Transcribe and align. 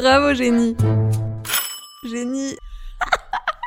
Bravo, 0.00 0.32
génie. 0.32 0.76
Génie. 2.08 2.54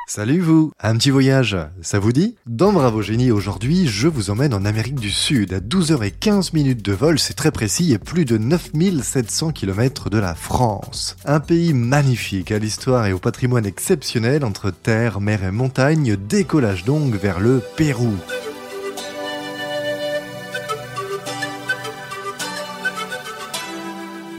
Salut 0.07 0.39
vous 0.39 0.71
Un 0.79 0.95
petit 0.95 1.09
voyage, 1.09 1.57
ça 1.81 1.99
vous 1.99 2.13
dit? 2.13 2.37
Dans 2.45 2.71
Bravo 2.71 3.01
Génie 3.01 3.31
aujourd'hui, 3.31 3.85
je 3.89 4.07
vous 4.07 4.29
emmène 4.29 4.53
en 4.53 4.63
Amérique 4.63 4.95
du 4.95 5.11
Sud, 5.11 5.51
à 5.51 5.59
12h15 5.59 6.51
minutes 6.53 6.85
de 6.85 6.93
vol, 6.93 7.19
c'est 7.19 7.33
très 7.33 7.51
précis, 7.51 7.91
et 7.91 7.97
plus 7.97 8.23
de 8.23 8.37
9700 8.37 9.51
km 9.51 10.09
de 10.09 10.19
la 10.19 10.33
France. 10.33 11.17
Un 11.25 11.41
pays 11.41 11.73
magnifique, 11.73 12.53
à 12.53 12.59
l'histoire 12.59 13.07
et 13.07 13.13
au 13.13 13.19
patrimoine 13.19 13.65
exceptionnel 13.65 14.45
entre 14.45 14.71
terre, 14.71 15.19
mer 15.19 15.43
et 15.43 15.51
montagne, 15.51 16.15
décollage 16.15 16.85
donc 16.85 17.13
vers 17.15 17.41
le 17.41 17.61
Pérou. 17.75 18.13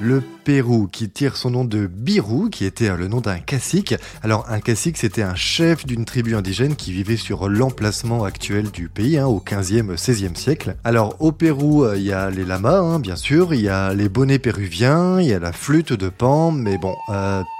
Le 0.02 0.20
Pérou, 0.20 0.88
qui 0.88 1.08
tire 1.08 1.36
son 1.36 1.50
nom 1.50 1.64
de 1.64 1.86
Birou, 1.86 2.48
qui 2.48 2.64
était 2.64 2.90
le 2.96 3.06
nom 3.06 3.20
d'un 3.20 3.38
cacique. 3.38 3.94
Alors 4.24 4.44
un 4.48 4.58
cacique, 4.58 4.98
c'était 4.98 5.22
un 5.22 5.36
chef 5.36 5.86
d'une 5.86 6.04
tribu 6.04 6.34
indigène 6.34 6.74
qui 6.74 6.90
vivait 6.90 7.16
sur 7.16 7.48
l'emplacement 7.48 8.24
actuel 8.24 8.72
du 8.72 8.88
pays, 8.88 9.16
hein, 9.16 9.28
au 9.28 9.38
15e, 9.38 9.94
16e 9.94 10.34
siècle. 10.34 10.74
Alors 10.82 11.14
au 11.20 11.30
Pérou, 11.30 11.84
euh, 11.84 11.96
il 11.96 12.02
y 12.02 12.12
a 12.12 12.30
les 12.30 12.44
lamas, 12.44 12.80
hein, 12.80 12.98
bien 12.98 13.14
sûr, 13.14 13.54
il 13.54 13.60
y 13.60 13.68
a 13.68 13.94
les 13.94 14.08
bonnets 14.08 14.40
péruviens, 14.40 15.20
il 15.20 15.28
y 15.28 15.34
a 15.34 15.38
la 15.38 15.52
flûte 15.52 15.92
de 15.92 16.08
Pan, 16.08 16.50
mais 16.50 16.78
bon, 16.78 16.96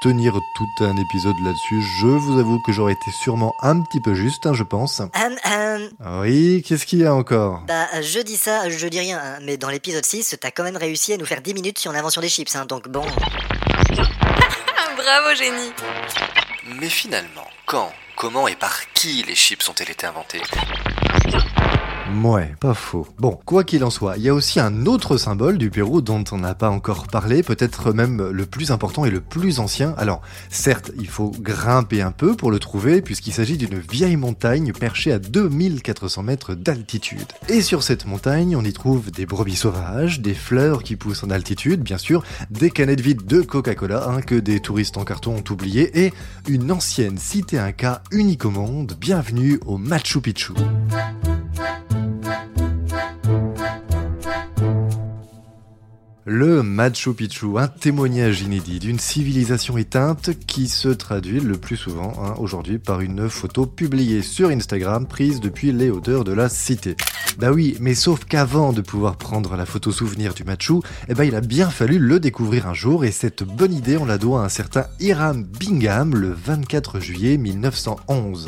tenir 0.02 0.32
tout 0.56 0.84
un 0.84 0.96
épisode 0.96 1.36
là-dessus, 1.44 1.80
je 2.00 2.08
vous 2.08 2.40
avoue 2.40 2.58
que 2.66 2.72
j'aurais 2.72 2.94
été 2.94 3.12
sûrement 3.22 3.54
un 3.62 3.80
petit 3.82 4.00
peu 4.00 4.14
juste, 4.14 4.46
hein, 4.46 4.54
je 4.54 4.64
pense. 4.64 4.98
Hum, 4.98 5.10
hum. 5.44 6.20
Oui, 6.22 6.64
qu'est-ce 6.66 6.86
qu'il 6.86 6.98
y 6.98 7.06
a 7.06 7.14
encore? 7.14 7.62
Bah, 7.68 7.86
je 8.00 8.18
dis 8.18 8.36
ça, 8.36 8.68
je 8.68 8.86
dis 8.88 8.98
rien, 8.98 9.20
mais 9.44 9.56
dans 9.56 9.70
l'épisode 9.70 10.04
6, 10.04 10.38
t'as 10.40 10.50
quand 10.50 10.64
même 10.64 10.76
réussi 10.76 11.12
à 11.12 11.16
nous 11.16 11.26
faire 11.26 11.40
10 11.40 11.54
minutes 11.54 11.78
sur 11.78 11.92
l'invention 11.92 12.20
des 12.20 12.31
chips, 12.32 12.56
hein, 12.56 12.64
donc 12.64 12.88
bon. 12.88 13.04
Bravo, 14.96 15.34
génie. 15.36 15.72
Mais 16.80 16.88
finalement, 16.88 17.46
quand, 17.66 17.92
comment 18.16 18.48
et 18.48 18.56
par 18.56 18.90
qui 18.94 19.22
les 19.24 19.34
chips 19.34 19.68
ont-elles 19.68 19.90
été 19.90 20.06
inventées 20.06 20.40
Ouais, 22.20 22.54
pas 22.60 22.74
faux. 22.74 23.06
Bon, 23.18 23.38
quoi 23.44 23.64
qu'il 23.64 23.84
en 23.84 23.90
soit, 23.90 24.16
il 24.16 24.22
y 24.22 24.28
a 24.28 24.34
aussi 24.34 24.60
un 24.60 24.86
autre 24.86 25.16
symbole 25.16 25.58
du 25.58 25.70
Pérou 25.70 26.02
dont 26.02 26.22
on 26.30 26.38
n'a 26.38 26.54
pas 26.54 26.70
encore 26.70 27.06
parlé, 27.06 27.42
peut-être 27.42 27.92
même 27.92 28.30
le 28.30 28.46
plus 28.46 28.70
important 28.70 29.04
et 29.04 29.10
le 29.10 29.20
plus 29.20 29.60
ancien. 29.60 29.94
Alors, 29.96 30.20
certes, 30.50 30.92
il 30.98 31.08
faut 31.08 31.32
grimper 31.40 32.02
un 32.02 32.12
peu 32.12 32.36
pour 32.36 32.50
le 32.50 32.58
trouver, 32.58 33.02
puisqu'il 33.02 33.32
s'agit 33.32 33.56
d'une 33.56 33.78
vieille 33.78 34.16
montagne 34.16 34.72
perchée 34.72 35.12
à 35.12 35.18
2400 35.18 36.22
mètres 36.22 36.54
d'altitude. 36.54 37.26
Et 37.48 37.62
sur 37.62 37.82
cette 37.82 38.06
montagne, 38.06 38.56
on 38.56 38.64
y 38.64 38.72
trouve 38.72 39.10
des 39.10 39.26
brebis 39.26 39.56
sauvages, 39.56 40.20
des 40.20 40.34
fleurs 40.34 40.82
qui 40.82 40.96
poussent 40.96 41.24
en 41.24 41.30
altitude, 41.30 41.82
bien 41.82 41.98
sûr, 41.98 42.22
des 42.50 42.70
canettes 42.70 43.00
vides 43.00 43.26
de 43.26 43.40
Coca-Cola, 43.40 44.08
hein, 44.08 44.22
que 44.22 44.34
des 44.34 44.60
touristes 44.60 44.96
en 44.96 45.04
carton 45.04 45.36
ont 45.36 45.52
oublié, 45.52 46.04
et 46.06 46.12
une 46.46 46.70
ancienne 46.70 47.18
cité 47.18 47.58
inca 47.58 48.02
unique 48.10 48.44
au 48.44 48.50
monde. 48.50 48.96
Bienvenue 49.00 49.60
au 49.66 49.78
Machu 49.78 50.20
Picchu. 50.20 50.52
Le 56.34 56.62
Machu 56.62 57.12
Picchu, 57.12 57.58
un 57.58 57.68
témoignage 57.68 58.40
inédit 58.40 58.78
d'une 58.78 58.98
civilisation 58.98 59.76
éteinte 59.76 60.30
qui 60.46 60.66
se 60.66 60.88
traduit 60.88 61.40
le 61.40 61.58
plus 61.58 61.76
souvent 61.76 62.14
hein, 62.24 62.32
aujourd'hui 62.38 62.78
par 62.78 63.02
une 63.02 63.28
photo 63.28 63.66
publiée 63.66 64.22
sur 64.22 64.48
Instagram 64.48 65.06
prise 65.06 65.40
depuis 65.40 65.72
les 65.72 65.90
hauteurs 65.90 66.24
de 66.24 66.32
la 66.32 66.48
cité. 66.48 66.96
Bah 67.38 67.52
oui, 67.52 67.76
mais 67.80 67.94
sauf 67.94 68.24
qu'avant 68.24 68.72
de 68.72 68.80
pouvoir 68.80 69.16
prendre 69.16 69.56
la 69.56 69.66
photo 69.66 69.92
souvenir 69.92 70.32
du 70.32 70.44
Machu, 70.44 70.80
eh 71.08 71.12
ben 71.12 71.24
il 71.24 71.34
a 71.34 71.42
bien 71.42 71.68
fallu 71.68 71.98
le 71.98 72.18
découvrir 72.18 72.66
un 72.66 72.72
jour 72.72 73.04
et 73.04 73.12
cette 73.12 73.42
bonne 73.42 73.74
idée 73.74 73.98
on 73.98 74.06
la 74.06 74.16
doit 74.16 74.40
à 74.40 74.46
un 74.46 74.48
certain 74.48 74.86
Hiram 75.00 75.44
Bingham 75.44 76.14
le 76.14 76.32
24 76.32 76.98
juillet 76.98 77.36
1911. 77.36 78.46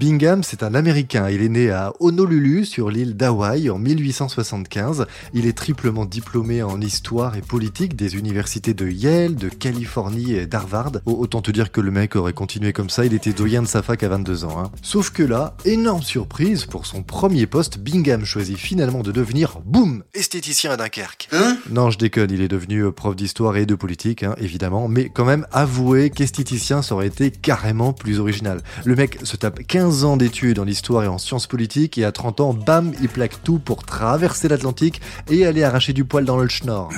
Bingham, 0.00 0.42
c'est 0.42 0.62
un 0.62 0.74
Américain. 0.74 1.28
Il 1.28 1.42
est 1.42 1.50
né 1.50 1.70
à 1.70 1.92
Honolulu, 2.00 2.64
sur 2.64 2.88
l'île 2.88 3.18
d'Hawaï, 3.18 3.68
en 3.68 3.78
1875. 3.78 5.04
Il 5.34 5.44
est 5.44 5.52
triplement 5.52 6.06
diplômé 6.06 6.62
en 6.62 6.80
histoire 6.80 7.36
et 7.36 7.42
politique 7.42 7.96
des 7.96 8.16
universités 8.16 8.72
de 8.72 8.88
Yale, 8.88 9.34
de 9.34 9.50
Californie 9.50 10.32
et 10.32 10.46
d'Harvard. 10.46 10.92
Autant 11.04 11.42
te 11.42 11.50
dire 11.50 11.70
que 11.70 11.82
le 11.82 11.90
mec 11.90 12.16
aurait 12.16 12.32
continué 12.32 12.72
comme 12.72 12.88
ça, 12.88 13.04
il 13.04 13.12
était 13.12 13.34
doyen 13.34 13.60
de 13.60 13.66
sa 13.66 13.82
fac 13.82 14.02
à 14.02 14.08
22 14.08 14.46
ans. 14.46 14.58
Hein. 14.58 14.70
Sauf 14.80 15.10
que 15.10 15.22
là, 15.22 15.54
énorme 15.66 16.02
surprise, 16.02 16.64
pour 16.64 16.86
son 16.86 17.02
premier 17.02 17.46
poste, 17.46 17.78
Bingham 17.78 18.24
choisit 18.24 18.56
finalement 18.56 19.02
de 19.02 19.12
devenir, 19.12 19.60
boum, 19.66 20.02
esthéticien 20.14 20.70
à 20.70 20.78
Dunkerque. 20.78 21.28
Hein? 21.32 21.58
Non, 21.68 21.90
je 21.90 21.98
déconne, 21.98 22.30
il 22.30 22.40
est 22.40 22.48
devenu 22.48 22.86
euh, 22.86 22.90
prof 22.90 23.14
d'histoire 23.14 23.58
et 23.58 23.66
de 23.66 23.74
politique, 23.74 24.22
hein, 24.22 24.34
évidemment, 24.38 24.88
mais 24.88 25.10
quand 25.10 25.26
même, 25.26 25.46
avouez 25.52 26.08
qu'esthéticien, 26.08 26.80
ça 26.80 26.94
aurait 26.94 27.08
été 27.08 27.30
carrément 27.30 27.92
plus 27.92 28.18
original. 28.18 28.62
Le 28.86 28.96
mec 28.96 29.18
se 29.24 29.36
tape 29.36 29.62
15 29.66 29.89
ans 29.90 30.16
d'études 30.16 30.58
en 30.58 30.66
histoire 30.66 31.04
et 31.04 31.08
en 31.08 31.18
sciences 31.18 31.46
politiques 31.46 31.98
et 31.98 32.04
à 32.04 32.12
30 32.12 32.40
ans, 32.40 32.54
bam, 32.54 32.92
il 33.00 33.08
plaque 33.08 33.42
tout 33.42 33.58
pour 33.58 33.84
traverser 33.84 34.48
l'Atlantique 34.48 35.00
et 35.30 35.46
aller 35.46 35.62
arracher 35.62 35.92
du 35.92 36.04
poil 36.04 36.24
dans 36.24 36.36
le 36.36 36.48
schnorr. 36.48 36.90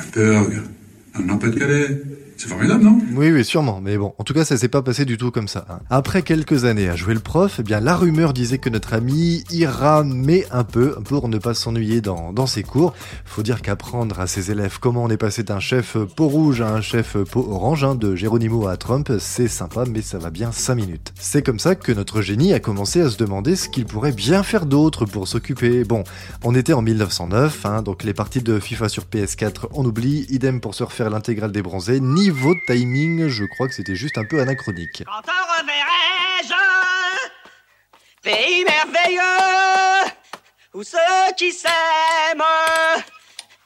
C'est 2.43 2.49
formidable, 2.49 2.83
non? 2.83 2.99
Oui, 3.15 3.31
oui, 3.31 3.45
sûrement. 3.45 3.81
Mais 3.81 3.97
bon, 3.97 4.15
en 4.19 4.25
tout 4.25 4.35
cas, 4.35 4.45
ça 4.45 4.57
s'est 4.57 4.67
pas 4.67 4.83
passé 4.83 5.05
du 5.05 5.17
tout 5.17 5.31
comme 5.31 5.47
ça. 5.47 5.65
hein. 5.71 5.79
Après 5.91 6.23
quelques 6.23 6.65
années 6.65 6.89
à 6.89 6.97
jouer 6.97 7.15
le 7.15 7.21
prof, 7.21 7.59
eh 7.61 7.63
bien, 7.63 7.79
la 7.79 7.95
rumeur 7.95 8.33
disait 8.33 8.59
que 8.59 8.69
notre 8.69 8.95
ami 8.95 9.45
ira 9.53 10.03
mais 10.03 10.45
un 10.51 10.65
peu 10.65 10.97
pour 11.05 11.29
ne 11.29 11.39
pas 11.39 11.55
s'ennuyer 11.55 12.01
dans, 12.01 12.33
dans 12.33 12.49
ses 12.49 12.65
cours. 12.65 12.95
Faut 13.25 13.45
dire 13.45 13.63
qu'apprendre 13.63 14.19
à 14.19 14.27
ses 14.27 14.51
élèves 14.51 14.79
comment 14.81 15.05
on 15.05 15.09
est 15.09 15.17
passé 15.17 15.45
d'un 15.45 15.61
chef 15.61 15.97
peau 16.17 16.27
rouge 16.27 16.63
à 16.63 16.75
un 16.75 16.81
chef 16.81 17.17
peau 17.31 17.47
orange, 17.49 17.85
hein, 17.85 17.95
de 17.95 18.17
Geronimo 18.17 18.67
à 18.67 18.77
Trump, 18.77 19.13
c'est 19.21 19.47
sympa, 19.47 19.85
mais 19.89 20.03
ça 20.03 20.19
va 20.19 20.31
bien 20.31 20.51
5 20.51 20.75
minutes. 20.75 21.13
C'est 21.21 21.47
comme 21.47 21.61
ça 21.61 21.77
que 21.77 21.93
notre 21.93 22.23
génie 22.23 22.53
a 22.55 22.59
commencé 22.59 23.03
à 23.03 23.09
se 23.09 23.19
demander 23.19 23.55
ce 23.55 23.69
qu'il 23.69 23.85
pourrait 23.85 24.11
bien 24.11 24.43
faire 24.43 24.67
d'autre 24.67 25.05
pour 25.05 25.29
s'occuper. 25.29 25.85
Bon, 25.85 26.03
on 26.43 26.57
était 26.57 26.73
en 26.73 26.83
1909, 26.83 27.67
hein, 27.67 27.83
donc 27.83 28.03
les 28.03 28.15
parties 28.15 28.43
de 28.43 28.59
FIFA 28.59 28.89
sur 28.89 29.05
PS4, 29.05 29.67
on 29.75 29.85
oublie, 29.85 30.27
idem 30.29 30.61
pour 30.61 30.75
se 30.75 30.83
refaire 30.83 31.09
l'intégrale 31.09 31.53
des 31.53 31.63
bronzés, 31.63 32.01
niveau 32.33 32.55
timing, 32.67 33.29
je 33.29 33.45
crois 33.45 33.69
que 33.69 33.75
c'était 33.75 33.95
juste 33.95 34.17
un 34.17 34.25
peu 34.25 34.41
anachronique. 34.41 35.03
Quand 35.05 35.33
reverrai-je 35.61 36.55
Pays 38.23 38.65
merveilleux 38.65 40.11
Où 40.73 40.83
ceux 40.83 40.99
qui 41.37 41.53
s'aiment 41.53 42.43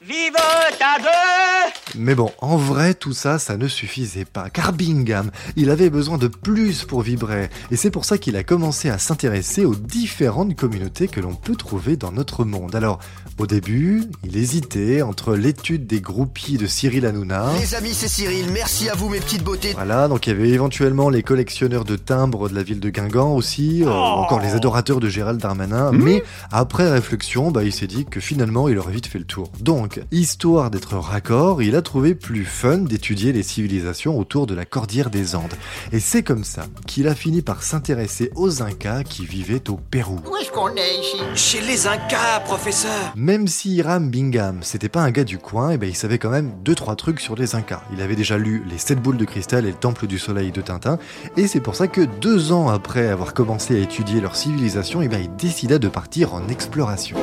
Vivent 0.01 0.35
à 0.81 0.99
deux 0.99 1.86
Mais 1.97 2.15
bon, 2.15 2.31
en 2.39 2.57
vrai, 2.57 2.93
tout 2.93 3.13
ça, 3.13 3.39
ça 3.39 3.57
ne 3.57 3.67
suffisait 3.67 4.25
pas, 4.25 4.49
car 4.49 4.73
Bingham, 4.73 5.31
il 5.55 5.69
avait 5.69 5.89
besoin 5.89 6.17
de 6.17 6.27
plus 6.27 6.83
pour 6.83 7.01
vibrer, 7.01 7.49
et 7.71 7.75
c'est 7.75 7.91
pour 7.91 8.05
ça 8.05 8.17
qu'il 8.17 8.35
a 8.35 8.43
commencé 8.43 8.89
à 8.89 8.97
s'intéresser 8.97 9.65
aux 9.65 9.75
différentes 9.75 10.55
communautés 10.55 11.07
que 11.07 11.19
l'on 11.19 11.33
peut 11.33 11.55
trouver 11.55 11.97
dans 11.97 12.11
notre 12.11 12.45
monde. 12.45 12.75
Alors, 12.75 12.99
au 13.39 13.47
début, 13.47 14.03
il 14.23 14.37
hésitait 14.37 15.01
entre 15.01 15.35
l'étude 15.35 15.85
des 15.85 16.01
groupies 16.01 16.57
de 16.57 16.67
Cyril 16.67 17.05
Hanouna, 17.05 17.51
Les 17.59 17.75
amis, 17.75 17.93
c'est 17.93 18.07
Cyril. 18.07 18.47
Merci 18.51 18.89
à 18.89 18.95
vous, 18.95 19.09
mes 19.09 19.19
petites 19.19 19.43
beautés. 19.43 19.73
voilà, 19.73 20.07
donc 20.07 20.27
il 20.27 20.31
y 20.31 20.33
avait 20.33 20.49
éventuellement 20.49 21.09
les 21.09 21.23
collectionneurs 21.23 21.85
de 21.85 21.95
timbres 21.95 22.49
de 22.49 22.55
la 22.55 22.63
ville 22.63 22.79
de 22.79 22.89
Guingamp 22.89 23.35
aussi, 23.35 23.83
euh, 23.83 23.89
encore 23.89 24.39
les 24.39 24.53
adorateurs 24.53 24.99
de 24.99 25.09
Gérald 25.09 25.39
Darmanin, 25.39 25.91
mais 25.91 26.23
après 26.51 26.89
réflexion, 26.89 27.51
bah, 27.51 27.63
il 27.63 27.73
s'est 27.73 27.87
dit 27.87 28.05
que 28.05 28.19
finalement 28.19 28.67
il 28.69 28.77
aurait 28.77 28.93
vite 28.93 29.07
fait 29.07 29.19
le 29.19 29.25
tour. 29.25 29.51
Donc, 29.59 30.01
histoire 30.11 30.71
d'être 30.71 30.97
raccord, 30.97 31.61
il 31.61 31.75
a 31.75 31.81
trouvé 31.87 32.15
plus 32.15 32.43
fun 32.43 32.79
d'étudier 32.79 33.31
les 33.31 33.43
civilisations 33.43 34.19
autour 34.19 34.45
de 34.45 34.53
la 34.53 34.65
cordillère 34.65 35.09
des 35.09 35.35
Andes. 35.35 35.53
Et 35.93 36.01
c'est 36.01 36.21
comme 36.21 36.43
ça 36.43 36.65
qu'il 36.85 37.07
a 37.07 37.15
fini 37.15 37.41
par 37.41 37.63
s'intéresser 37.63 38.29
aux 38.35 38.61
Incas 38.61 39.03
qui 39.03 39.25
vivaient 39.25 39.69
au 39.69 39.77
Pérou. 39.77 40.19
Où 40.29 40.35
est-ce 40.35 40.51
qu'on 40.51 40.75
est 40.75 40.99
ici? 40.99 41.17
Chez 41.35 41.61
les 41.61 41.87
Incas, 41.87 42.41
professeur 42.41 43.13
Même 43.15 43.47
si 43.47 43.75
Hiram 43.75 44.09
Bingham, 44.09 44.59
c'était 44.63 44.89
pas 44.89 44.99
un 44.99 45.11
gars 45.11 45.23
du 45.23 45.37
coin, 45.37 45.69
et 45.69 45.77
ben 45.77 45.87
il 45.87 45.95
savait 45.95 46.17
quand 46.17 46.29
même 46.29 46.51
deux 46.61 46.75
trois 46.75 46.97
trucs 46.97 47.21
sur 47.21 47.37
les 47.37 47.55
Incas. 47.55 47.83
Il 47.93 48.01
avait 48.01 48.17
déjà 48.17 48.37
lu 48.37 48.65
Les 48.69 48.77
Sept 48.77 49.01
Boules 49.01 49.15
de 49.15 49.23
Cristal 49.23 49.65
et 49.65 49.71
le 49.71 49.77
Temple 49.77 50.07
du 50.07 50.19
Soleil 50.19 50.51
de 50.51 50.59
Tintin, 50.59 50.99
et 51.37 51.47
c'est 51.47 51.61
pour 51.61 51.75
ça 51.75 51.87
que 51.87 52.01
deux 52.01 52.51
ans 52.51 52.67
après 52.67 53.07
avoir 53.07 53.33
commencé 53.33 53.77
à 53.77 53.79
étudier 53.79 54.19
leur 54.19 54.35
civilisation, 54.35 55.01
et 55.01 55.07
ben 55.07 55.21
il 55.23 55.33
décida 55.37 55.79
de 55.79 55.87
partir 55.87 56.33
en 56.33 56.49
exploration. 56.49 57.15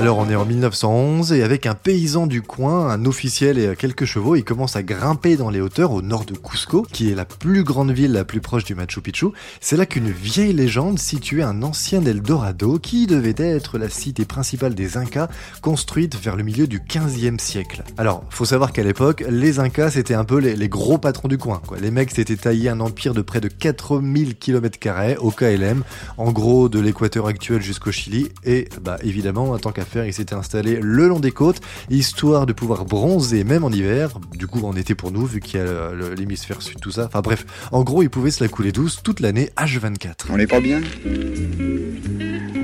Alors 0.00 0.16
on 0.16 0.30
est 0.30 0.34
en 0.34 0.46
1911 0.46 1.34
et 1.34 1.42
avec 1.42 1.66
un 1.66 1.74
paysan 1.74 2.26
du 2.26 2.40
coin, 2.40 2.88
un 2.88 3.04
officiel 3.04 3.58
et 3.58 3.76
quelques 3.76 4.06
chevaux, 4.06 4.34
il 4.34 4.44
commence 4.44 4.74
à 4.74 4.82
grimper 4.82 5.36
dans 5.36 5.50
les 5.50 5.60
hauteurs 5.60 5.92
au 5.92 6.00
nord 6.00 6.24
de 6.24 6.34
Cusco, 6.34 6.86
qui 6.90 7.10
est 7.10 7.14
la 7.14 7.26
plus 7.26 7.64
grande 7.64 7.90
ville 7.90 8.12
la 8.12 8.24
plus 8.24 8.40
proche 8.40 8.64
du 8.64 8.74
Machu 8.74 9.02
Picchu. 9.02 9.26
C'est 9.60 9.76
là 9.76 9.84
qu'une 9.84 10.08
vieille 10.08 10.54
légende 10.54 10.98
situait 10.98 11.42
un 11.42 11.62
ancien 11.62 12.02
Eldorado 12.02 12.78
qui 12.78 13.06
devait 13.06 13.34
être 13.36 13.76
la 13.76 13.90
cité 13.90 14.24
principale 14.24 14.74
des 14.74 14.96
Incas, 14.96 15.28
construite 15.60 16.16
vers 16.16 16.34
le 16.34 16.44
milieu 16.44 16.66
du 16.66 16.80
15e 16.80 17.38
siècle. 17.38 17.84
Alors, 17.98 18.24
faut 18.30 18.46
savoir 18.46 18.72
qu'à 18.72 18.82
l'époque, 18.82 19.22
les 19.28 19.58
Incas 19.58 19.90
c'était 19.90 20.14
un 20.14 20.24
peu 20.24 20.38
les, 20.38 20.68
gros 20.70 20.96
patrons 20.96 21.28
du 21.28 21.36
coin. 21.36 21.60
Les 21.78 21.90
mecs 21.90 22.12
s'étaient 22.12 22.36
taillé 22.36 22.70
un 22.70 22.80
empire 22.80 23.12
de 23.12 23.20
près 23.20 23.42
de 23.42 23.48
4000 23.48 24.38
km 24.38 24.78
au 25.20 25.30
KLM, 25.30 25.82
en 26.16 26.32
gros 26.32 26.70
de 26.70 26.80
l'équateur 26.80 27.26
actuel 27.26 27.60
jusqu'au 27.60 27.92
Chili, 27.92 28.30
et 28.44 28.70
bah 28.80 28.96
évidemment, 29.02 29.50
en 29.50 29.58
tant 29.58 29.72
qu'affaire, 29.90 30.06
ils 30.06 30.12
s'étaient 30.12 30.34
installés 30.34 30.78
le 30.80 31.08
long 31.08 31.20
des 31.20 31.32
côtes, 31.32 31.60
histoire 31.90 32.46
de 32.46 32.52
pouvoir 32.52 32.84
bronzer 32.84 33.44
même 33.44 33.64
en 33.64 33.70
hiver, 33.70 34.10
du 34.32 34.46
coup 34.46 34.64
en 34.64 34.76
été 34.76 34.94
pour 34.94 35.10
nous, 35.10 35.26
vu 35.26 35.40
qu'il 35.40 35.60
y 35.60 35.62
a 35.62 35.92
l'hémisphère 36.16 36.62
sud, 36.62 36.80
tout 36.80 36.90
ça. 36.90 37.06
Enfin 37.06 37.20
bref, 37.20 37.44
en 37.72 37.82
gros, 37.82 38.02
ils 38.02 38.10
pouvaient 38.10 38.30
se 38.30 38.42
la 38.42 38.48
couler 38.48 38.72
douce 38.72 39.00
toute 39.02 39.20
l'année 39.20 39.50
H24. 39.56 40.26
On 40.30 40.36
n'est 40.36 40.46
pas 40.46 40.60
bien 40.60 40.80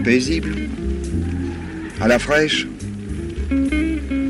Paisible 0.05 0.55
À 2.00 2.08
la 2.08 2.19
fraîche 2.19 2.67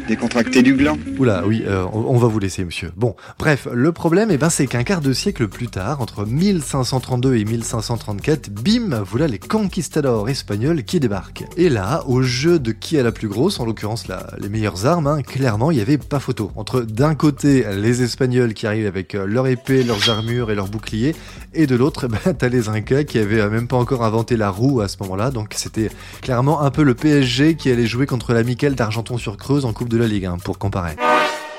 Décontracté 0.08 0.62
du 0.62 0.74
gland 0.74 0.96
Oula, 1.18 1.44
oui, 1.46 1.64
euh, 1.66 1.84
on, 1.92 2.16
va 2.16 2.28
vous 2.28 2.38
laisser, 2.38 2.64
monsieur. 2.64 2.92
Bon, 2.96 3.16
bref, 3.40 3.66
le 3.72 3.90
problème, 3.90 4.30
eh 4.30 4.36
ben, 4.36 4.50
c'est 4.50 4.68
qu'un 4.68 4.84
quart 4.84 5.00
de 5.00 5.12
siècle 5.12 5.48
plus 5.48 5.66
tard, 5.66 6.00
entre 6.00 6.24
1532 6.24 7.34
et 7.34 7.44
1534, 7.44 8.50
bim, 8.50 9.02
voilà 9.02 9.26
les 9.26 9.40
conquistadors 9.40 10.28
espagnols 10.28 10.84
qui 10.84 11.00
débarquent. 11.00 11.44
Et 11.56 11.68
là, 11.68 12.04
au 12.06 12.22
jeu 12.22 12.60
de 12.60 12.70
qui 12.70 12.98
a 12.98 13.02
la 13.02 13.10
plus 13.10 13.26
grosse, 13.26 13.58
en 13.58 13.64
l'occurrence 13.64 14.06
les 14.38 14.48
meilleures 14.48 14.86
armes, 14.86 15.08
hein, 15.08 15.22
clairement, 15.22 15.72
il 15.72 15.78
y 15.78 15.80
avait 15.80 15.98
pas 15.98 16.20
photo. 16.20 16.52
Entre 16.54 16.82
d'un 16.82 17.14
côté 17.16 17.64
les 17.76 18.02
Espagnols 18.02 18.54
qui 18.54 18.66
arrivent 18.66 18.86
avec 18.86 19.14
euh, 19.14 19.26
leur 19.26 19.48
épée, 19.48 19.82
leurs 19.82 20.08
armures 20.08 20.52
et 20.52 20.54
leurs 20.54 20.68
boucliers, 20.68 21.16
et 21.52 21.66
de 21.66 21.74
l'autre, 21.74 22.06
ben, 22.24 22.34
t'as 22.34 22.48
les 22.48 22.68
Incas 22.68 23.04
qui 23.04 23.18
avaient 23.18 23.40
euh, 23.40 23.50
même 23.50 23.66
pas 23.66 23.76
encore 23.76 24.04
inventé 24.04 24.36
la 24.36 24.50
roue 24.50 24.80
à 24.80 24.88
ce 24.88 24.98
moment-là, 25.00 25.30
donc 25.32 25.54
c'était 25.56 25.90
clairement 26.22 26.62
un 26.62 26.70
peu 26.70 26.84
le 26.84 26.94
PSG 26.94 27.56
qui 27.56 27.70
allait 27.70 27.86
jouer 27.86 28.06
contre 28.06 28.32
l'amical 28.32 28.74
d'Argenton-sur-Creuse 28.74 29.64
en 29.64 29.72
Coupe 29.72 29.88
de 29.88 29.95
la 29.96 30.06
Ligue, 30.06 30.26
hein, 30.26 30.36
pour 30.42 30.58
comparer. 30.58 30.96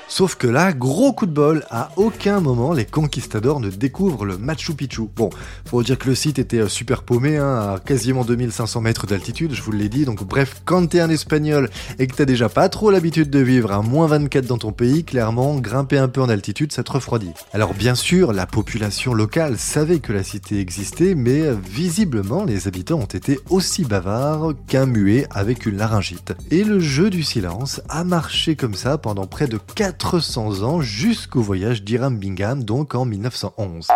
Sauf 0.10 0.36
que 0.36 0.48
là, 0.48 0.72
gros 0.72 1.12
coup 1.12 1.26
de 1.26 1.32
bol, 1.32 1.66
à 1.70 1.92
aucun 1.98 2.40
moment 2.40 2.72
les 2.72 2.86
conquistadors 2.86 3.60
ne 3.60 3.70
découvrent 3.70 4.26
le 4.26 4.38
Machu 4.38 4.74
Picchu. 4.74 5.02
Bon, 5.14 5.30
faut 5.66 5.84
dire 5.84 5.98
que 5.98 6.08
le 6.08 6.16
site 6.16 6.40
était 6.40 6.60
euh, 6.60 6.70
super 6.70 7.04
paumé, 7.04 7.36
hein, 7.36 7.76
à 7.76 7.80
quasiment 7.80 8.24
2500 8.24 8.80
mètres 8.80 9.06
d'altitude, 9.06 9.54
je 9.54 9.62
vous 9.62 9.74
l'ai 9.74 9.90
dit. 9.90 10.06
Donc 10.06 10.24
bref, 10.24 10.62
quand 10.64 10.88
t'es 10.88 11.02
un 11.02 11.10
espagnol 11.10 11.70
et 12.00 12.08
que 12.08 12.16
t'as 12.16 12.24
déjà 12.24 12.48
pas 12.48 12.70
trop 12.70 12.90
l'habitude 12.90 13.30
de 13.30 13.40
vivre 13.40 13.74
à 13.74 13.82
moins 13.82 14.08
24 14.08 14.46
dans 14.46 14.58
ton 14.58 14.72
pays, 14.72 15.04
clairement, 15.04 15.56
grimper 15.60 15.98
un 15.98 16.08
peu 16.08 16.22
en 16.22 16.30
altitude, 16.30 16.72
ça 16.72 16.84
te 16.84 16.92
refroidit. 16.94 17.34
Alors 17.52 17.74
bien 17.74 17.96
sûr, 17.96 18.32
la 18.32 18.46
population 18.46 19.14
locale 19.14 19.58
savait 19.58 20.00
que 20.00 20.14
la 20.14 20.24
cité 20.24 20.62
existait, 20.62 21.16
mais 21.16 21.42
euh, 21.42 21.56
visiblement, 21.70 22.46
les 22.46 22.70
habitants 22.70 23.00
ont 23.00 23.06
été 23.06 23.40
aussi 23.50 23.84
bavards 23.84 24.54
qu'un 24.68 24.86
muet 24.86 25.28
avec 25.32 25.66
une 25.66 25.76
laryngite. 25.76 26.34
Et 26.50 26.64
le 26.64 26.80
jeu 26.80 27.10
du 27.10 27.24
silence 27.24 27.82
a 27.90 28.06
marché 28.06 28.56
comme 28.56 28.74
ça 28.74 28.98
pendant 28.98 29.28
près 29.28 29.48
de 29.48 29.60
4 29.76 29.97
400 29.98 30.64
ans 30.64 30.82
jusqu'au 30.82 31.42
voyage 31.42 31.84
d'Iram 31.84 32.18
Bingham, 32.18 32.64
donc 32.64 32.96
en 32.96 33.06
1911. 33.06 33.88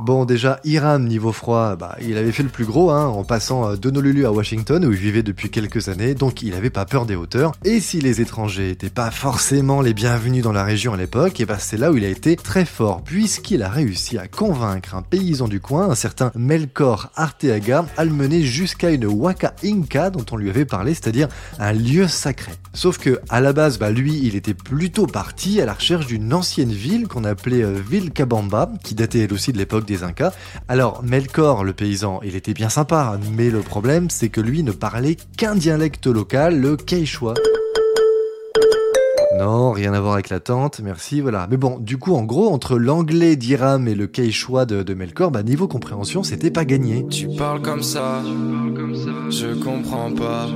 Bon, 0.00 0.24
déjà, 0.24 0.60
Iram, 0.62 1.04
niveau 1.08 1.32
froid, 1.32 1.74
bah, 1.74 1.96
il 2.00 2.16
avait 2.18 2.30
fait 2.30 2.44
le 2.44 2.48
plus 2.48 2.64
gros, 2.64 2.92
hein, 2.92 3.06
en 3.06 3.24
passant 3.24 3.68
euh, 3.68 3.74
d'Honolulu 3.74 4.26
à 4.26 4.30
Washington, 4.30 4.84
où 4.84 4.92
il 4.92 4.98
vivait 4.98 5.24
depuis 5.24 5.50
quelques 5.50 5.88
années, 5.88 6.14
donc 6.14 6.40
il 6.42 6.54
avait 6.54 6.70
pas 6.70 6.84
peur 6.84 7.04
des 7.04 7.16
hauteurs. 7.16 7.50
Et 7.64 7.80
si 7.80 8.00
les 8.00 8.20
étrangers 8.20 8.70
étaient 8.70 8.90
pas 8.90 9.10
forcément 9.10 9.80
les 9.82 9.94
bienvenus 9.94 10.44
dans 10.44 10.52
la 10.52 10.62
région 10.62 10.94
à 10.94 10.96
l'époque, 10.96 11.40
et 11.40 11.46
bah, 11.46 11.58
c'est 11.58 11.76
là 11.76 11.90
où 11.90 11.96
il 11.96 12.04
a 12.04 12.08
été 12.08 12.36
très 12.36 12.64
fort, 12.64 13.02
puisqu'il 13.02 13.60
a 13.64 13.68
réussi 13.68 14.18
à 14.18 14.28
convaincre 14.28 14.94
un 14.94 15.02
paysan 15.02 15.48
du 15.48 15.58
coin, 15.58 15.90
un 15.90 15.96
certain 15.96 16.30
Melkor 16.36 17.10
Arteaga, 17.16 17.84
à 17.96 18.04
le 18.04 18.12
mener 18.12 18.42
jusqu'à 18.44 18.92
une 18.92 19.06
Waka 19.06 19.56
Inca 19.64 20.10
dont 20.10 20.24
on 20.30 20.36
lui 20.36 20.48
avait 20.48 20.64
parlé, 20.64 20.94
c'est-à-dire 20.94 21.26
un 21.58 21.72
lieu 21.72 22.06
sacré. 22.06 22.52
Sauf 22.72 22.98
que, 22.98 23.20
à 23.30 23.40
la 23.40 23.52
base, 23.52 23.80
bah, 23.80 23.90
lui, 23.90 24.20
il 24.22 24.36
était 24.36 24.54
plutôt 24.54 25.08
parti 25.08 25.60
à 25.60 25.66
la 25.66 25.74
recherche 25.74 26.06
d'une 26.06 26.32
ancienne 26.32 26.70
ville 26.70 27.08
qu'on 27.08 27.24
appelait 27.24 27.64
euh, 27.64 27.80
Vilcabamba, 27.90 28.70
qui 28.84 28.94
datait 28.94 29.18
elle 29.18 29.32
aussi 29.32 29.52
de 29.52 29.58
l'époque 29.58 29.87
Incas. 30.02 30.32
Alors, 30.68 31.02
Melkor, 31.02 31.64
le 31.64 31.72
paysan, 31.72 32.20
il 32.24 32.36
était 32.36 32.54
bien 32.54 32.68
sympa, 32.68 33.18
mais 33.36 33.50
le 33.50 33.60
problème, 33.60 34.10
c'est 34.10 34.28
que 34.28 34.40
lui 34.40 34.62
ne 34.62 34.72
parlait 34.72 35.16
qu'un 35.36 35.54
dialecte 35.54 36.06
local, 36.06 36.60
le 36.60 36.76
Quechua. 36.76 37.34
Non, 39.38 39.70
rien 39.70 39.92
à 39.92 40.00
voir 40.00 40.14
avec 40.14 40.30
la 40.30 40.40
tante, 40.40 40.80
merci, 40.80 41.20
voilà. 41.20 41.46
Mais 41.48 41.56
bon, 41.56 41.78
du 41.78 41.96
coup, 41.96 42.14
en 42.16 42.24
gros, 42.24 42.48
entre 42.48 42.76
l'anglais 42.76 43.36
d'Iram 43.36 43.86
et 43.86 43.94
le 43.94 44.08
quechua 44.08 44.66
de, 44.66 44.82
de 44.82 44.94
Melkor, 44.94 45.30
bah 45.30 45.44
niveau 45.44 45.68
compréhension, 45.68 46.24
c'était 46.24 46.50
pas 46.50 46.64
gagné. 46.64 47.06
Tu 47.08 47.28
parles 47.28 47.62
comme 47.62 47.84
ça, 47.84 48.20
je 49.30 49.54
comprends 49.62 50.10
pas. 50.12 50.48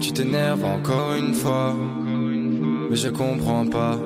Tu 0.00 0.12
t'énerves 0.12 0.64
encore 0.64 1.14
une 1.14 1.32
fois, 1.32 1.76
mais 2.90 2.96
je 2.96 3.08
comprends 3.08 3.66
pas 3.66 4.00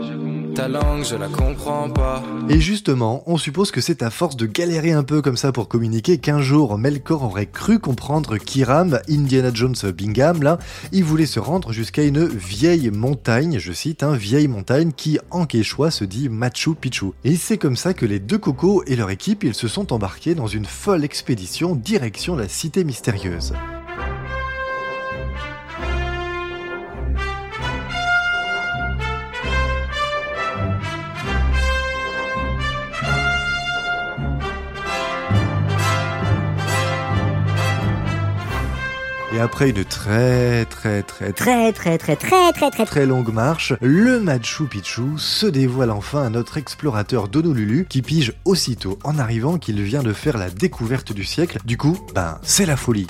Et 2.49 2.61
justement, 2.61 3.23
on 3.27 3.37
suppose 3.37 3.71
que 3.71 3.81
c'est 3.81 4.03
à 4.03 4.11
force 4.11 4.37
de 4.37 4.47
galérer 4.47 4.93
un 4.93 5.05
peu 5.05 5.23
comme 5.23 5.37
ça 5.37 5.53
pour 5.53 5.69
communiquer 5.69 6.19
qu'un 6.19 6.41
jour 6.41 6.79
Melkor 6.79 7.23
aurait 7.23 7.47
cru 7.47 7.79
comprendre 7.79 8.39
qu'Iram, 8.39 8.99
Indiana 9.09 9.51
Jones 9.55 9.77
Bingham, 9.95 10.43
là, 10.43 10.59
il 10.91 11.05
voulait 11.05 11.27
se 11.27 11.39
rendre 11.39 11.73
jusqu'à 11.73 12.03
une 12.03 12.27
vieille 12.27 12.91
montagne, 12.91 13.59
je 13.59 13.73
cite, 13.73 14.03
un 14.03 14.13
hein, 14.13 14.17
vieille 14.17 14.49
montagne 14.49 14.93
qui 14.97 15.19
en 15.31 15.47
quechua 15.47 15.91
se 15.91 16.05
dit 16.05 16.29
Machu 16.29 16.75
Picchu. 16.75 17.13
Et 17.25 17.37
c'est 17.37 17.59
comme 17.59 17.77
ça 17.77 17.95
que 17.95 18.07
les 18.07 18.19
deux 18.19 18.39
cocos 18.39 18.83
et 18.87 18.97
leur 18.97 19.11
équipe, 19.11 19.45
ils 19.45 19.55
se 19.55 19.69
sont 19.69 19.93
embarqués 19.93 20.35
dans 20.35 20.49
une 20.49 20.65
folle 20.67 21.05
expédition 21.05 21.77
direction 21.77 22.35
la 22.35 22.49
cité 22.49 22.83
mystérieuse. 22.83 23.53
Et 39.39 39.41
après 39.41 39.71
une 39.71 39.85
très 39.85 40.65
très 40.65 41.05
très 41.05 41.33
très 41.33 41.73
très 41.73 41.93
très 41.99 42.17
très 42.17 42.53
très 42.53 42.71
très 42.73 42.85
très 42.85 43.07
longue 43.07 43.33
marche, 43.33 43.73
le 43.81 44.19
Machu 44.19 44.65
Picchu 44.65 45.17
se 45.17 45.47
dévoile 45.47 45.93
enfin 45.93 46.25
à 46.25 46.29
notre 46.29 46.57
explorateur 46.57 47.29
Donolulu 47.29 47.87
qui 47.89 48.03
pige 48.03 48.33
aussitôt 48.45 48.99
en 49.05 49.17
arrivant 49.17 49.59
qu'il 49.59 49.81
vient 49.81 50.03
de 50.03 50.13
faire 50.13 50.39
la 50.39 50.51
découverte 50.51 51.13
du 51.13 51.23
siècle. 51.23 51.59
Du 51.65 51.77
coup, 51.77 51.97
ben 52.17 52.41
c'est 52.43 52.67
la 52.67 52.77
folie. 52.77 53.07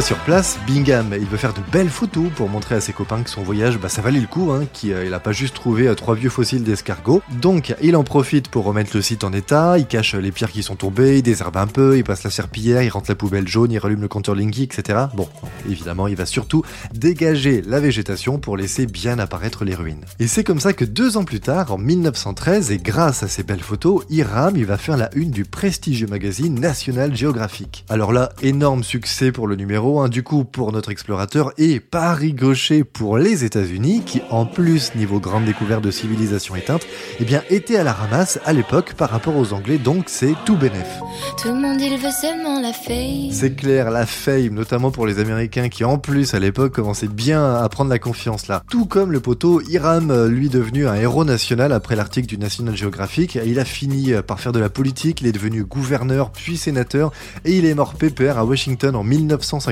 Sur 0.00 0.18
place, 0.18 0.58
Bingham, 0.66 1.14
il 1.16 1.26
veut 1.26 1.36
faire 1.36 1.54
de 1.54 1.60
belles 1.70 1.88
photos 1.88 2.24
pour 2.34 2.48
montrer 2.48 2.74
à 2.74 2.80
ses 2.80 2.92
copains 2.92 3.22
que 3.22 3.30
son 3.30 3.42
voyage, 3.42 3.78
bah, 3.78 3.88
ça 3.88 4.02
valait 4.02 4.18
le 4.18 4.26
coup, 4.26 4.50
hein, 4.50 4.64
qu'il 4.72 4.92
euh, 4.92 5.14
a 5.14 5.20
pas 5.20 5.30
juste 5.30 5.54
trouvé 5.54 5.86
euh, 5.86 5.94
trois 5.94 6.16
vieux 6.16 6.30
fossiles 6.30 6.64
d'escargots. 6.64 7.22
Donc, 7.40 7.74
il 7.80 7.94
en 7.94 8.02
profite 8.02 8.48
pour 8.48 8.64
remettre 8.64 8.90
le 8.94 9.02
site 9.02 9.22
en 9.22 9.32
état, 9.32 9.78
il 9.78 9.86
cache 9.86 10.16
les 10.16 10.32
pierres 10.32 10.50
qui 10.50 10.64
sont 10.64 10.74
tombées, 10.74 11.18
il 11.18 11.22
désherbe 11.22 11.56
un 11.56 11.68
peu, 11.68 11.96
il 11.96 12.02
passe 12.02 12.24
la 12.24 12.30
serpillière, 12.30 12.82
il 12.82 12.88
rentre 12.88 13.08
la 13.08 13.14
poubelle 13.14 13.46
jaune, 13.46 13.70
il 13.70 13.78
rallume 13.78 14.00
le 14.00 14.08
compteur 14.08 14.34
Linky, 14.34 14.64
etc. 14.64 15.06
Bon, 15.14 15.28
évidemment, 15.70 16.08
il 16.08 16.16
va 16.16 16.26
surtout 16.26 16.64
dégager 16.92 17.62
la 17.64 17.78
végétation 17.78 18.38
pour 18.38 18.56
laisser 18.56 18.86
bien 18.86 19.20
apparaître 19.20 19.64
les 19.64 19.76
ruines. 19.76 20.04
Et 20.18 20.26
c'est 20.26 20.42
comme 20.44 20.60
ça 20.60 20.72
que 20.72 20.84
deux 20.84 21.16
ans 21.16 21.24
plus 21.24 21.40
tard, 21.40 21.72
en 21.72 21.78
1913, 21.78 22.72
et 22.72 22.78
grâce 22.78 23.22
à 23.22 23.28
ces 23.28 23.44
belles 23.44 23.62
photos, 23.62 24.02
Iram, 24.10 24.56
il 24.56 24.66
va 24.66 24.76
faire 24.76 24.96
la 24.96 25.08
une 25.14 25.30
du 25.30 25.44
prestigieux 25.44 26.08
magazine 26.08 26.58
National 26.58 27.14
Geographic. 27.14 27.84
Alors 27.88 28.12
là, 28.12 28.30
énorme 28.42 28.82
succès 28.82 29.30
pour 29.30 29.46
le 29.46 29.54
numéro 29.54 29.83
numéro 29.84 30.00
1 30.00 30.08
du 30.08 30.22
coup 30.22 30.44
pour 30.44 30.72
notre 30.72 30.90
explorateur 30.90 31.52
et 31.58 31.78
pari 31.78 32.32
gaucher 32.32 32.84
pour 32.84 33.18
les 33.18 33.44
États-Unis 33.44 34.02
qui 34.06 34.22
en 34.30 34.46
plus 34.46 34.94
niveau 34.94 35.20
grande 35.20 35.44
découverte 35.44 35.84
de 35.84 35.90
civilisation 35.90 36.56
éteinte, 36.56 36.86
eh 37.20 37.24
bien 37.24 37.42
était 37.50 37.76
à 37.76 37.84
la 37.84 37.92
ramasse 37.92 38.40
à 38.46 38.54
l'époque 38.54 38.94
par 38.94 39.10
rapport 39.10 39.36
aux 39.36 39.52
Anglais 39.52 39.76
donc 39.76 40.04
c'est 40.06 40.34
tout 40.46 40.56
bénef. 40.56 40.88
Tout 41.36 41.48
le 41.48 41.60
monde 41.60 41.78
il 41.82 41.98
veut 41.98 42.10
seulement 42.10 42.60
la 42.62 42.72
fame. 42.72 43.30
C'est 43.30 43.56
clair, 43.56 43.90
la 43.90 44.06
fame, 44.06 44.54
notamment 44.54 44.90
pour 44.90 45.06
les 45.06 45.18
Américains 45.18 45.68
qui 45.68 45.84
en 45.84 45.98
plus 45.98 46.32
à 46.32 46.38
l'époque 46.38 46.72
commençaient 46.72 47.06
bien 47.08 47.54
à 47.54 47.68
prendre 47.68 47.90
la 47.90 47.98
confiance 47.98 48.48
là. 48.48 48.62
Tout 48.70 48.86
comme 48.86 49.12
le 49.12 49.20
poteau 49.20 49.60
Hiram, 49.60 50.26
lui 50.28 50.48
devenu 50.48 50.88
un 50.88 50.94
héros 50.94 51.26
national 51.26 51.72
après 51.72 51.94
l'article 51.94 52.26
du 52.26 52.38
National 52.38 52.74
Geographic, 52.74 53.38
il 53.44 53.58
a 53.58 53.66
fini 53.66 54.12
par 54.26 54.40
faire 54.40 54.52
de 54.52 54.60
la 54.60 54.70
politique, 54.70 55.20
il 55.20 55.26
est 55.26 55.32
devenu 55.32 55.64
gouverneur 55.64 56.30
puis 56.30 56.56
sénateur 56.56 57.12
et 57.44 57.58
il 57.58 57.66
est 57.66 57.74
mort 57.74 57.94
pépère 57.94 58.38
à 58.38 58.46
Washington 58.46 58.96
en 58.96 59.04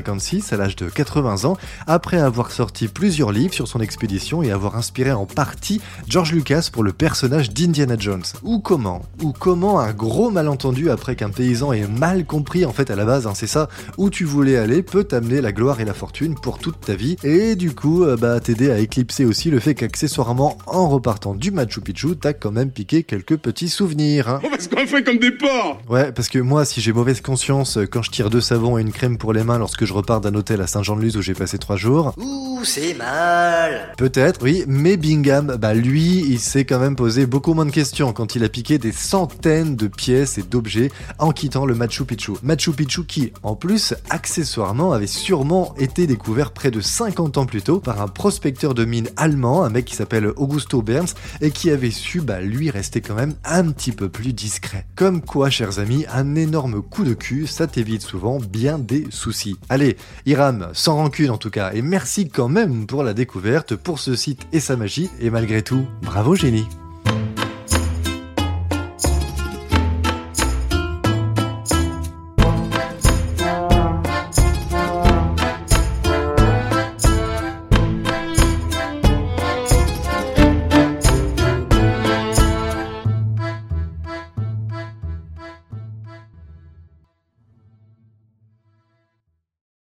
1956 0.02 0.52
à 0.52 0.56
l'âge 0.56 0.76
de 0.76 0.88
80 0.88 1.44
ans 1.44 1.56
après 1.86 2.18
avoir 2.18 2.50
sorti 2.50 2.88
plusieurs 2.88 3.32
livres 3.32 3.54
sur 3.54 3.68
son 3.68 3.80
expédition 3.80 4.42
et 4.42 4.50
avoir 4.50 4.76
inspiré 4.76 5.12
en 5.12 5.26
partie 5.26 5.80
George 6.08 6.32
Lucas 6.32 6.68
pour 6.72 6.82
le 6.82 6.92
personnage 6.92 7.52
d'Indiana 7.52 7.96
Jones. 7.98 8.22
Ou 8.42 8.58
comment 8.58 9.02
Ou 9.22 9.32
comment 9.32 9.80
un 9.80 9.92
gros 9.92 10.30
malentendu 10.30 10.90
après 10.90 11.16
qu'un 11.16 11.30
paysan 11.30 11.72
ait 11.72 11.86
mal 11.86 12.24
compris 12.24 12.64
en 12.64 12.72
fait 12.72 12.90
à 12.90 12.96
la 12.96 13.04
base, 13.04 13.26
hein, 13.26 13.32
c'est 13.34 13.46
ça, 13.46 13.68
où 13.96 14.10
tu 14.10 14.24
voulais 14.24 14.56
aller 14.56 14.82
peut 14.82 15.04
t'amener 15.04 15.40
la 15.40 15.52
gloire 15.52 15.80
et 15.80 15.84
la 15.84 15.94
fortune 15.94 16.34
pour 16.34 16.58
toute 16.58 16.80
ta 16.80 16.94
vie 16.94 17.16
et 17.22 17.54
du 17.54 17.74
coup 17.74 18.04
euh, 18.04 18.16
bah 18.16 18.40
t'aider 18.40 18.70
à 18.70 18.78
éclipser 18.78 19.24
aussi 19.24 19.50
le 19.50 19.60
fait 19.60 19.74
qu'accessoirement 19.74 20.58
en 20.66 20.88
repartant 20.88 21.34
du 21.34 21.50
Machu 21.50 21.80
Picchu 21.80 22.16
t'as 22.16 22.32
quand 22.32 22.50
même 22.50 22.70
piqué 22.70 23.02
quelques 23.02 23.36
petits 23.36 23.68
souvenirs. 23.68 24.28
Hein. 24.28 24.40
On 24.44 24.50
va 24.50 24.58
se 24.58 24.68
coiffer 24.68 25.02
comme 25.04 25.18
des 25.18 25.30
porcs 25.30 25.80
Ouais, 25.88 26.12
parce 26.12 26.28
que 26.28 26.38
moi 26.38 26.64
si 26.64 26.80
j'ai 26.80 26.92
mauvaise 26.92 27.20
conscience 27.20 27.78
euh, 27.78 27.86
quand 27.86 28.02
je 28.02 28.10
tire 28.10 28.30
deux 28.30 28.40
savons 28.40 28.78
et 28.78 28.80
une 28.80 28.92
crème 28.92 29.18
pour 29.18 29.32
les 29.32 29.44
mains 29.44 29.58
lorsque 29.58 29.81
je 29.86 29.92
repars 29.92 30.20
d'un 30.20 30.34
hôtel 30.34 30.60
à 30.60 30.66
Saint-Jean-de-Luz 30.66 31.16
où 31.16 31.22
j'ai 31.22 31.34
passé 31.34 31.58
trois 31.58 31.76
jours. 31.76 32.14
Ouh, 32.16 32.60
c'est 32.64 32.94
mal. 32.94 33.94
Peut-être, 33.96 34.40
oui, 34.42 34.64
mais 34.66 34.96
Bingham, 34.96 35.56
bah 35.58 35.74
lui, 35.74 36.24
il 36.28 36.38
s'est 36.38 36.64
quand 36.64 36.78
même 36.78 36.96
posé 36.96 37.26
beaucoup 37.26 37.54
moins 37.54 37.66
de 37.66 37.70
questions 37.70 38.12
quand 38.12 38.34
il 38.34 38.44
a 38.44 38.48
piqué 38.48 38.78
des 38.78 38.92
centaines 38.92 39.76
de 39.76 39.88
pièces 39.88 40.38
et 40.38 40.42
d'objets 40.42 40.90
en 41.18 41.32
quittant 41.32 41.66
le 41.66 41.74
Machu 41.74 42.04
Picchu. 42.04 42.32
Machu 42.42 42.72
Picchu 42.72 43.04
qui, 43.04 43.32
en 43.42 43.56
plus, 43.56 43.94
accessoirement, 44.10 44.92
avait 44.92 45.06
sûrement 45.06 45.74
été 45.78 46.06
découvert 46.06 46.52
près 46.52 46.70
de 46.70 46.80
50 46.80 47.38
ans 47.38 47.46
plus 47.46 47.62
tôt 47.62 47.80
par 47.80 48.00
un 48.00 48.08
prospecteur 48.08 48.74
de 48.74 48.84
mines 48.84 49.08
allemand, 49.16 49.64
un 49.64 49.70
mec 49.70 49.84
qui 49.84 49.96
s'appelle 49.96 50.28
Augusto 50.36 50.82
Berns, 50.82 51.14
et 51.40 51.50
qui 51.50 51.70
avait 51.70 51.90
su, 51.90 52.20
bah 52.20 52.40
lui, 52.40 52.70
rester 52.70 53.00
quand 53.00 53.14
même 53.14 53.34
un 53.44 53.70
petit 53.70 53.92
peu 53.92 54.08
plus 54.08 54.32
discret. 54.32 54.86
Comme 54.96 55.20
quoi, 55.20 55.50
chers 55.50 55.78
amis, 55.78 56.04
un 56.12 56.34
énorme 56.34 56.82
coup 56.82 57.04
de 57.04 57.14
cul, 57.14 57.46
ça 57.46 57.66
t'évite 57.66 58.02
souvent 58.02 58.38
bien 58.38 58.78
des 58.78 59.06
soucis. 59.10 59.56
Allez, 59.72 59.96
Iram, 60.26 60.68
sans 60.74 60.96
rancune 60.96 61.30
en 61.30 61.38
tout 61.38 61.48
cas, 61.48 61.72
et 61.72 61.80
merci 61.80 62.28
quand 62.28 62.50
même 62.50 62.86
pour 62.86 63.02
la 63.02 63.14
découverte, 63.14 63.74
pour 63.74 64.00
ce 64.00 64.14
site 64.14 64.46
et 64.52 64.60
sa 64.60 64.76
magie, 64.76 65.08
et 65.18 65.30
malgré 65.30 65.62
tout, 65.62 65.86
bravo 66.02 66.34
génie 66.34 66.66